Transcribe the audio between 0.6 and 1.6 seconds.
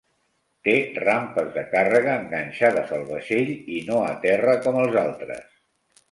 Té rampes